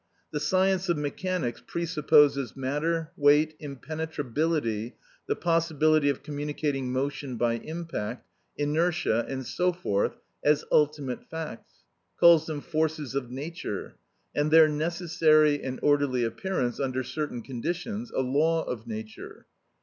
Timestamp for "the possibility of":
5.27-6.23